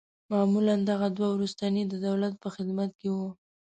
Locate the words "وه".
3.15-3.27